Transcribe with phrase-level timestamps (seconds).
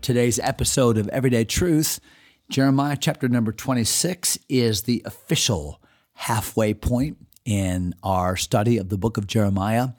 [0.00, 2.00] today's episode of Everyday Truth.
[2.48, 5.80] Jeremiah chapter number 26 is the official
[6.14, 9.90] halfway point in our study of the book of Jeremiah.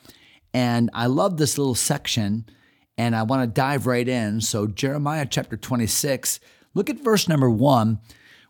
[0.54, 2.46] And I love this little section,
[2.98, 4.42] and I want to dive right in.
[4.42, 6.40] So, Jeremiah chapter 26,
[6.74, 8.00] look at verse number one,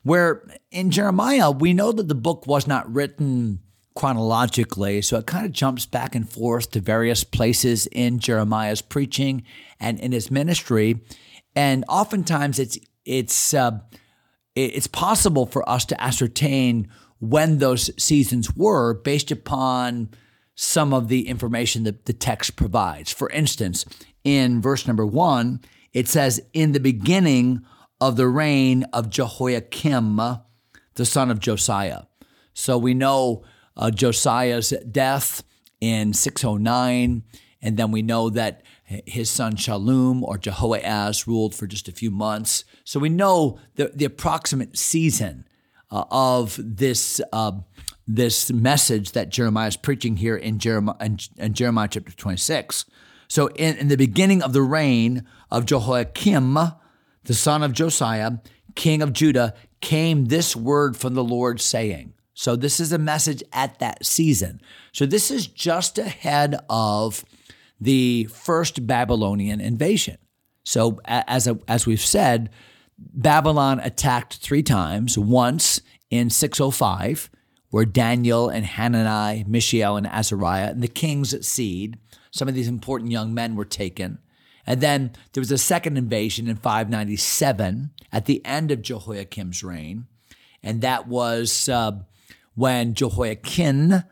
[0.04, 3.60] where in Jeremiah, we know that the book was not written
[3.98, 5.02] chronologically.
[5.02, 9.44] So it kind of jumps back and forth to various places in Jeremiah's preaching
[9.80, 11.02] and in his ministry.
[11.58, 13.80] And oftentimes it's it's uh,
[14.56, 20.12] it's possible for us to ascertain when those seasons were based upon
[20.54, 23.12] some of the information that the text provides.
[23.12, 23.86] For instance,
[24.24, 25.62] in verse number one,
[25.94, 27.64] it says, "In the beginning
[28.00, 30.18] of the reign of Jehoiakim,
[30.94, 32.04] the son of Josiah."
[32.54, 33.44] So we know
[33.76, 35.42] uh, Josiah's death
[35.82, 37.24] in 609.
[37.62, 42.12] And then we know that his son Shallum or Jehoahaz ruled for just a few
[42.12, 42.64] months.
[42.84, 45.48] So we know the, the approximate season
[45.92, 47.54] uh, of this, uh,
[48.08, 52.86] this message that Jeremiah is preaching here in Jeremiah, in, in Jeremiah chapter 26.
[53.28, 56.58] So in, in the beginning of the reign of Jehoiakim,
[57.24, 58.34] the son of Josiah,
[58.76, 63.42] king of Judah, came this word from the Lord saying, so this is a message
[63.52, 64.62] at that season.
[64.92, 67.26] So this is just ahead of
[67.80, 70.18] the first Babylonian invasion.
[70.64, 72.50] So as a, as we've said,
[72.98, 75.18] Babylon attacked three times.
[75.18, 77.30] Once in 605,
[77.70, 81.98] where Daniel and Hanani, Mishael and Azariah and the king's seed,
[82.32, 84.20] some of these important young men were taken.
[84.66, 90.08] And then there was a second invasion in 597 at the end of Jehoiakim's reign,
[90.64, 91.70] and that was.
[91.70, 92.00] Uh,
[92.58, 94.04] when Jehoiakim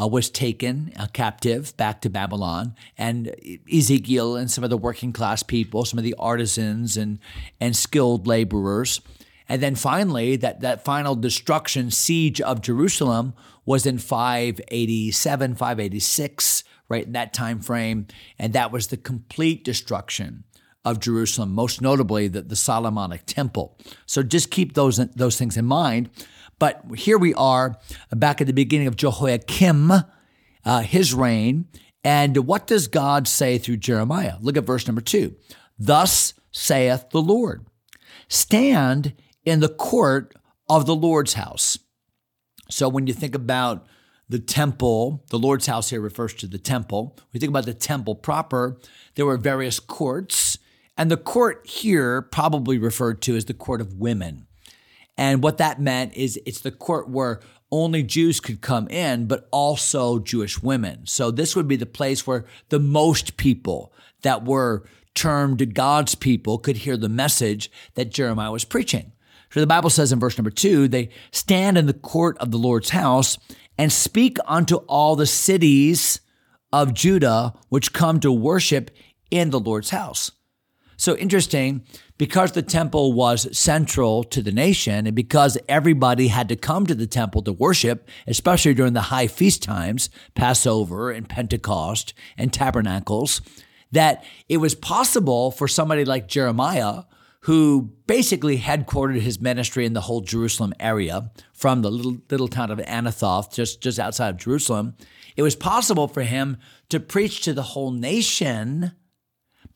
[0.00, 3.34] uh, was taken uh, captive back to Babylon, and
[3.72, 7.18] Ezekiel and some of the working class people, some of the artisans and,
[7.60, 9.00] and skilled laborers.
[9.48, 17.06] And then finally, that, that final destruction, siege of Jerusalem, was in 587, 586, right
[17.06, 18.06] in that time frame.
[18.38, 20.44] And that was the complete destruction
[20.84, 23.76] of Jerusalem, most notably the, the Solomonic temple.
[24.06, 26.10] So just keep those, those things in mind.
[26.58, 27.78] But here we are
[28.10, 29.92] back at the beginning of Jehoiakim,
[30.64, 31.66] uh, his reign.
[32.02, 34.36] And what does God say through Jeremiah?
[34.40, 35.36] Look at verse number two.
[35.78, 37.66] Thus saith the Lord
[38.28, 39.14] Stand
[39.44, 40.34] in the court
[40.68, 41.78] of the Lord's house.
[42.70, 43.86] So when you think about
[44.28, 47.14] the temple, the Lord's house here refers to the temple.
[47.16, 48.78] When you think about the temple proper,
[49.14, 50.58] there were various courts.
[50.96, 54.47] And the court here probably referred to as the court of women.
[55.18, 57.40] And what that meant is it's the court where
[57.70, 61.06] only Jews could come in, but also Jewish women.
[61.06, 63.92] So this would be the place where the most people
[64.22, 64.84] that were
[65.14, 69.12] termed God's people could hear the message that Jeremiah was preaching.
[69.50, 72.58] So the Bible says in verse number two, they stand in the court of the
[72.58, 73.38] Lord's house
[73.76, 76.20] and speak unto all the cities
[76.72, 78.90] of Judah which come to worship
[79.30, 80.30] in the Lord's house.
[80.96, 81.84] So interesting,
[82.18, 86.94] because the temple was central to the nation and because everybody had to come to
[86.94, 93.40] the temple to worship, especially during the high feast times, Passover and Pentecost and tabernacles,
[93.92, 97.04] that it was possible for somebody like Jeremiah,
[97.42, 102.70] who basically headquartered his ministry in the whole Jerusalem area from the little, little town
[102.70, 104.96] of Anathoth, just, just outside of Jerusalem,
[105.36, 106.58] it was possible for him
[106.88, 108.92] to preach to the whole nation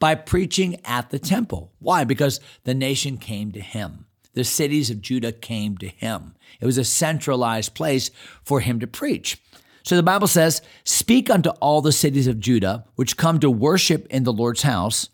[0.02, 1.70] by preaching at the temple.
[1.78, 2.02] Why?
[2.02, 4.06] Because the nation came to him.
[4.34, 6.34] The cities of Judah came to him.
[6.60, 8.10] It was a centralized place
[8.42, 9.40] for him to preach.
[9.84, 14.08] So the Bible says, Speak unto all the cities of Judah, which come to worship
[14.10, 15.08] in the Lord's house,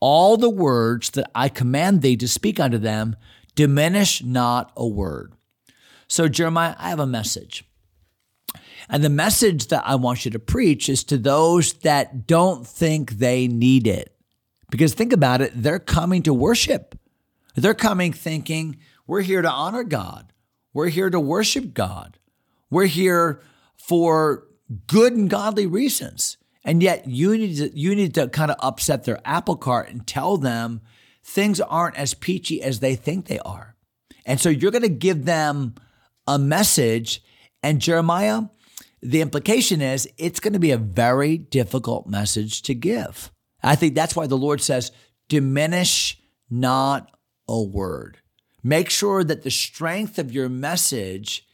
[0.00, 3.14] all the words that I command thee to speak unto them,
[3.54, 5.34] diminish not a word.
[6.08, 7.64] So, Jeremiah, I have a message.
[8.88, 13.12] And the message that I want you to preach is to those that don't think
[13.12, 14.11] they need it.
[14.72, 16.98] Because think about it, they're coming to worship.
[17.54, 20.32] They're coming thinking, we're here to honor God.
[20.72, 22.18] We're here to worship God.
[22.70, 23.42] We're here
[23.76, 24.46] for
[24.86, 26.38] good and godly reasons.
[26.64, 30.06] And yet you need to, you need to kind of upset their apple cart and
[30.06, 30.80] tell them
[31.22, 33.76] things aren't as peachy as they think they are.
[34.24, 35.74] And so you're going to give them
[36.26, 37.22] a message.
[37.62, 38.44] And Jeremiah,
[39.02, 43.30] the implication is it's going to be a very difficult message to give.
[43.62, 44.92] I think that's why the Lord says,
[45.28, 46.20] diminish
[46.50, 47.10] not
[47.48, 48.18] a word.
[48.62, 51.46] Make sure that the strength of your message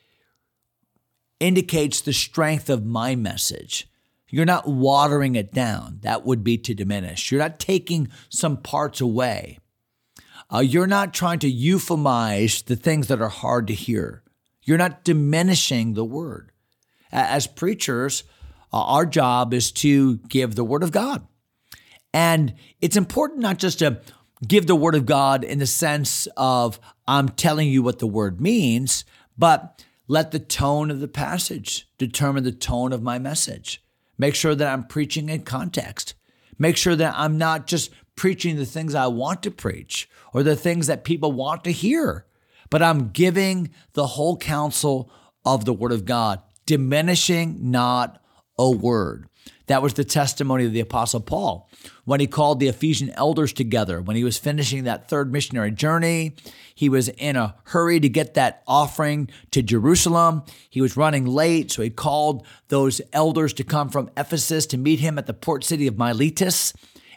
[1.40, 3.88] indicates the strength of my message.
[4.30, 6.00] You're not watering it down.
[6.02, 7.30] That would be to diminish.
[7.30, 9.58] You're not taking some parts away.
[10.52, 14.22] Uh, you're not trying to euphemize the things that are hard to hear.
[14.64, 16.52] You're not diminishing the word.
[17.10, 18.24] As preachers,
[18.72, 21.26] uh, our job is to give the word of God.
[22.12, 24.00] And it's important not just to
[24.46, 28.40] give the word of God in the sense of I'm telling you what the word
[28.40, 29.04] means,
[29.36, 33.82] but let the tone of the passage determine the tone of my message.
[34.16, 36.14] Make sure that I'm preaching in context.
[36.58, 40.56] Make sure that I'm not just preaching the things I want to preach or the
[40.56, 42.26] things that people want to hear,
[42.68, 45.10] but I'm giving the whole counsel
[45.44, 48.20] of the Word of God, diminishing not
[48.58, 49.28] a word.
[49.66, 51.68] That was the testimony of the Apostle Paul
[52.04, 54.00] when he called the Ephesian elders together.
[54.00, 56.36] When he was finishing that third missionary journey,
[56.74, 60.42] he was in a hurry to get that offering to Jerusalem.
[60.70, 65.00] He was running late, so he called those elders to come from Ephesus to meet
[65.00, 66.72] him at the port city of Miletus.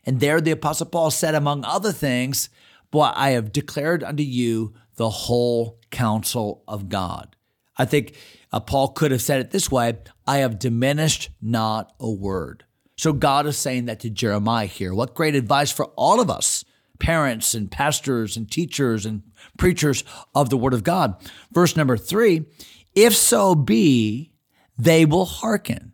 [0.06, 2.50] And there the Apostle Paul said, among other things,
[2.92, 7.36] Boy, I have declared unto you the whole counsel of God.
[7.78, 8.16] I think
[8.51, 12.65] uh, Paul could have said it this way I have diminished not a word.
[12.98, 14.94] So God is saying that to Jeremiah here.
[14.94, 16.63] What great advice for all of us,
[17.00, 19.24] parents and pastors and teachers and
[19.57, 20.03] preachers
[20.36, 21.15] of the word of God.
[21.51, 22.45] Verse number three
[22.94, 24.31] if so be,
[24.77, 25.94] they will hearken.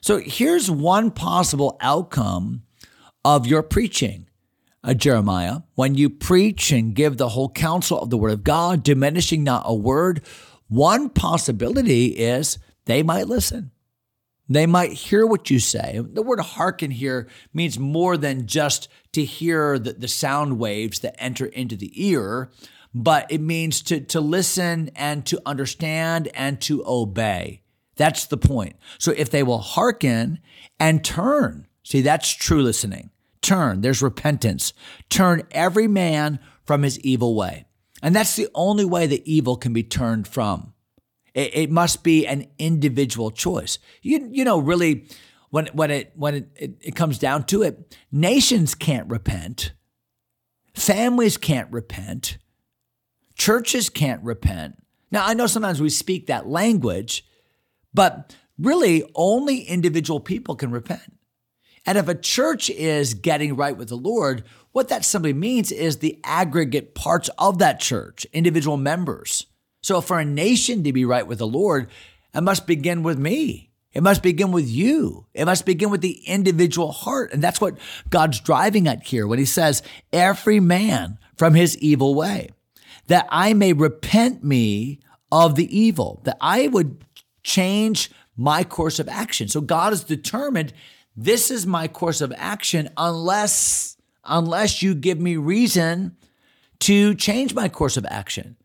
[0.00, 2.62] So here's one possible outcome
[3.24, 4.26] of your preaching.
[4.82, 8.82] Uh, Jeremiah, when you preach and give the whole counsel of the word of God,
[8.82, 10.22] diminishing not a word,
[10.68, 13.70] one possibility is they might listen.
[14.48, 16.00] They might hear what you say.
[16.02, 21.22] The word hearken here means more than just to hear the, the sound waves that
[21.22, 22.50] enter into the ear,
[22.94, 27.60] but it means to, to listen and to understand and to obey.
[27.96, 28.76] That's the point.
[28.98, 30.38] So if they will hearken
[30.80, 33.10] and turn, see, that's true listening.
[33.42, 34.72] Turn, there's repentance.
[35.10, 37.66] Turn every man from his evil way.
[38.02, 40.72] And that's the only way the evil can be turned from.
[41.34, 43.78] It, it must be an individual choice.
[44.02, 45.06] You, you know, really,
[45.50, 49.72] when, when, it, when it, it, it comes down to it, nations can't repent,
[50.74, 52.38] families can't repent,
[53.34, 54.82] churches can't repent.
[55.10, 57.24] Now, I know sometimes we speak that language,
[57.94, 61.18] but really only individual people can repent.
[61.86, 64.44] And if a church is getting right with the Lord,
[64.78, 69.46] what that simply means is the aggregate parts of that church, individual members.
[69.82, 71.90] So for a nation to be right with the Lord,
[72.32, 73.72] it must begin with me.
[73.92, 75.26] It must begin with you.
[75.34, 77.32] It must begin with the individual heart.
[77.32, 77.76] And that's what
[78.08, 79.82] God's driving at here when he says,
[80.12, 82.50] every man from his evil way,
[83.08, 85.00] that I may repent me
[85.32, 87.04] of the evil, that I would
[87.42, 89.48] change my course of action.
[89.48, 90.72] So God is determined
[91.16, 93.96] this is my course of action unless
[94.28, 96.16] unless you give me reason
[96.80, 98.56] to change my course of action.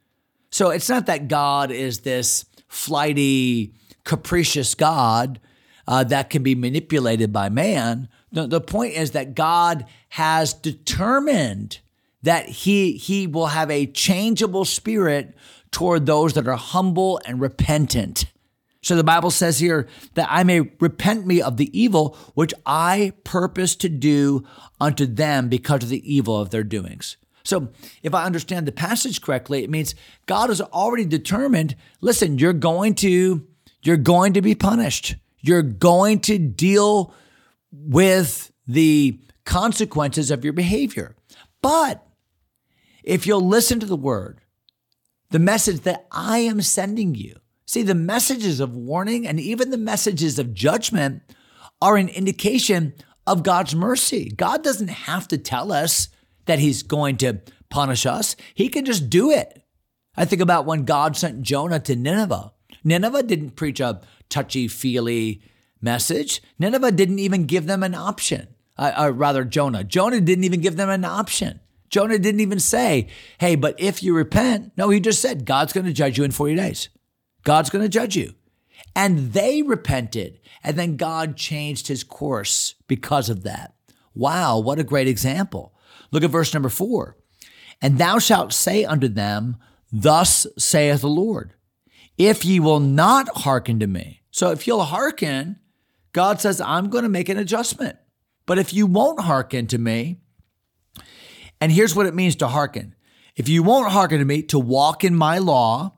[0.51, 5.39] So it's not that God is this flighty, capricious God
[5.87, 8.07] uh, that can be manipulated by man.
[8.31, 11.79] The, the point is that God has determined
[12.21, 15.35] that he, he will have a changeable spirit
[15.71, 18.25] toward those that are humble and repentant.
[18.83, 23.13] So the Bible says here that I may repent me of the evil which I
[23.23, 24.43] purpose to do
[24.79, 27.17] unto them because of the evil of their doings.
[27.43, 27.69] So
[28.03, 32.95] if I understand the passage correctly, it means God has already determined, listen, you're going
[32.95, 33.47] to
[33.81, 35.15] you're going to be punished.
[35.41, 37.13] You're going to deal
[37.71, 41.15] with the consequences of your behavior.
[41.61, 42.05] But
[43.03, 44.39] if you'll listen to the word,
[45.31, 47.39] the message that I am sending you,
[47.73, 51.23] See, the messages of warning and even the messages of judgment
[51.81, 52.93] are an indication
[53.25, 54.29] of God's mercy.
[54.29, 56.09] God doesn't have to tell us
[56.45, 59.63] that He's going to punish us, He can just do it.
[60.15, 62.53] I think about when God sent Jonah to Nineveh.
[62.83, 65.41] Nineveh didn't preach a touchy feely
[65.81, 68.49] message, Nineveh didn't even give them an option.
[68.77, 69.83] Uh, uh, rather, Jonah.
[69.83, 71.59] Jonah didn't even give them an option.
[71.89, 73.07] Jonah didn't even say,
[73.39, 76.29] hey, but if you repent, no, he just said, God's going to judge you in
[76.29, 76.89] 40 days.
[77.43, 78.33] God's going to judge you.
[78.95, 80.39] And they repented.
[80.63, 83.73] And then God changed his course because of that.
[84.15, 85.73] Wow, what a great example.
[86.11, 87.17] Look at verse number four.
[87.81, 89.57] And thou shalt say unto them,
[89.91, 91.53] Thus saith the Lord,
[92.17, 94.21] if ye will not hearken to me.
[94.31, 95.59] So if you'll hearken,
[96.13, 97.97] God says, I'm going to make an adjustment.
[98.45, 100.21] But if you won't hearken to me,
[101.59, 102.95] and here's what it means to hearken
[103.35, 105.97] if you won't hearken to me, to walk in my law,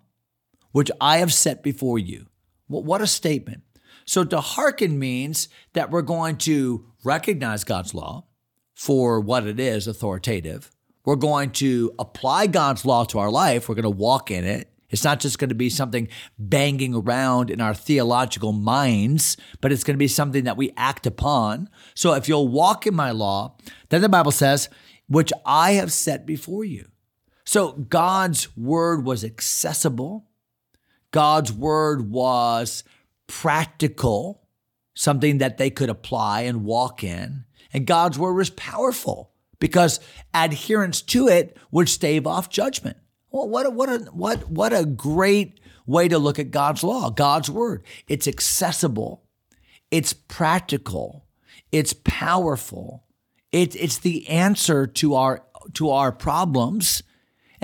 [0.75, 2.25] which I have set before you.
[2.67, 3.62] What a statement.
[4.03, 8.25] So to hearken means that we're going to recognize God's law
[8.74, 10.70] for what it is, authoritative.
[11.05, 13.70] We're going to apply God's law to our life.
[13.70, 14.70] We're going to walk in it.
[14.89, 19.86] It's not just going to be something banging around in our theological minds, but it's
[19.86, 21.70] going to be something that we act upon.
[21.94, 23.55] So if you'll walk in my law,
[23.88, 24.67] then the Bible says,
[25.08, 26.89] which I have set before you.
[27.46, 30.27] So God's word was accessible.
[31.15, 32.84] God's word was
[33.25, 34.50] practical,
[34.95, 37.45] something that they could apply and walk in.
[37.72, 40.01] And God's word was powerful because
[40.34, 42.98] adherence to it would stave off judgment.
[43.31, 47.10] Well, what a, what a, what what a great way to look at God's law,
[47.10, 47.86] God's word.
[48.10, 49.24] It's accessible,
[49.89, 51.27] it's practical,
[51.72, 53.05] it's powerful.
[53.53, 55.45] It, it's the answer to our
[55.75, 57.03] to our problems.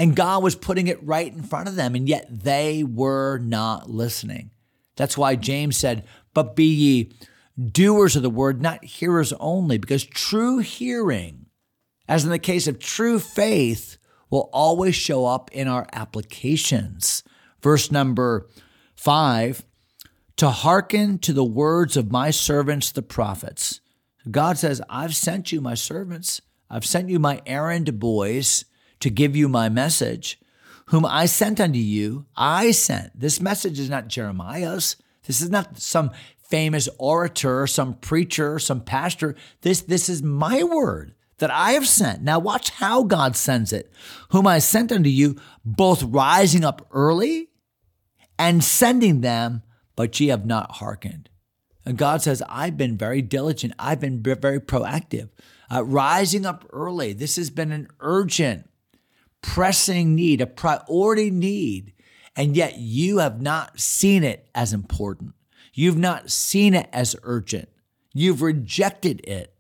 [0.01, 3.87] And God was putting it right in front of them, and yet they were not
[3.87, 4.49] listening.
[4.95, 7.13] That's why James said, But be ye
[7.55, 11.45] doers of the word, not hearers only, because true hearing,
[12.07, 13.99] as in the case of true faith,
[14.31, 17.21] will always show up in our applications.
[17.61, 18.49] Verse number
[18.95, 19.63] five
[20.37, 23.81] to hearken to the words of my servants, the prophets.
[24.31, 26.41] God says, I've sent you my servants,
[26.71, 28.65] I've sent you my errand boys
[29.01, 30.39] to give you my message,
[30.87, 32.25] whom I sent unto you.
[32.35, 33.19] I sent.
[33.19, 34.95] This message is not Jeremiah's.
[35.25, 39.35] This is not some famous orator, some preacher, some pastor.
[39.61, 42.21] This, this is my word that I have sent.
[42.21, 43.91] Now, watch how God sends it,
[44.29, 47.49] whom I sent unto you, both rising up early
[48.37, 49.63] and sending them,
[49.95, 51.29] but ye have not hearkened.
[51.85, 55.29] And God says, I've been very diligent, I've been very proactive.
[55.73, 58.69] Uh, rising up early, this has been an urgent,
[59.41, 61.93] pressing need, a priority need,
[62.35, 65.33] and yet you have not seen it as important.
[65.73, 67.69] You've not seen it as urgent.
[68.13, 69.53] You've rejected it.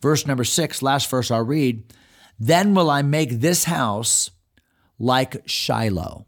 [0.00, 1.92] Verse number six, last verse I'll read.
[2.38, 4.30] Then will I make this house
[4.98, 6.26] like Shiloh.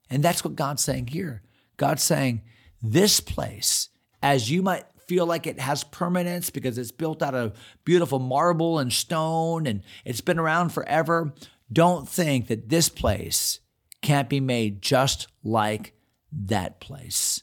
[0.10, 1.42] And that's what God's saying here.
[1.80, 2.44] God's saying,
[2.84, 3.90] This place,
[4.22, 8.78] as you might feel like it has permanence because it's built out of beautiful marble
[8.78, 11.34] and stone and it's been around forever,
[11.74, 13.60] don't think that this place
[14.02, 15.94] can't be made just like
[16.32, 17.42] that place.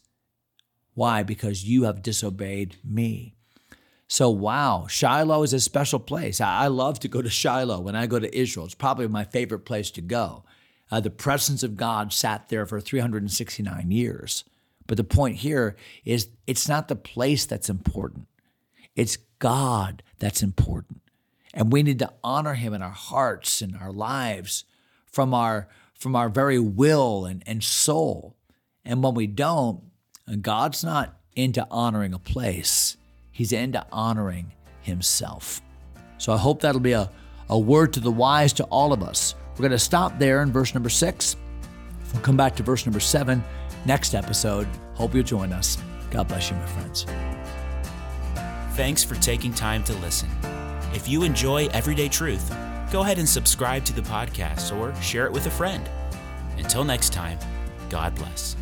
[0.95, 1.25] Why?
[1.25, 3.35] Because you have disobeyed me.
[4.09, 6.41] So, wow, Shiloh is a special place.
[6.41, 8.67] I love to go to Shiloh when I go to Israel.
[8.67, 10.45] It's probably my favorite place to go.
[10.91, 14.45] Uh, the presence of God sat there for 369 years.
[14.87, 18.29] But the point here is it's not the place that's important,
[18.95, 21.01] it's God that's important.
[21.53, 24.65] And we need to honor him in our hearts and our lives
[25.07, 28.37] from our from our very will and, and soul.
[28.85, 29.83] And when we don't,
[30.43, 32.97] God's not into honoring a place.
[33.31, 34.53] He's into honoring
[34.83, 35.63] himself.
[36.19, 37.11] So I hope that'll be a,
[37.49, 39.35] a word to the wise to all of us.
[39.57, 41.37] We're going to stop there in verse number six.
[42.13, 43.43] We'll come back to verse number seven
[43.87, 44.69] next episode.
[44.95, 45.79] Hope you'll join us.
[46.11, 47.07] God bless you, my friends.
[48.77, 50.29] Thanks for taking time to listen.
[50.93, 52.55] If you enjoy Everyday Truth,
[52.93, 55.89] go ahead and subscribe to the podcast or share it with a friend.
[56.59, 57.39] Until next time,
[57.89, 58.57] God bless.